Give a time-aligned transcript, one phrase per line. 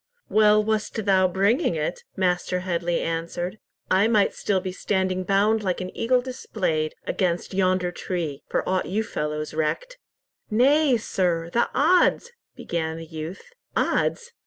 [0.29, 3.59] "Well wast thou bringing it," Master Headley answered.
[3.91, 8.87] "I might be still standing bound like an eagle displayed, against yonder tree, for aught
[8.87, 9.99] you fellows recked."
[10.49, 13.51] "Nay, sir, the odds—" began the youth.
[13.77, 14.31] "Odds!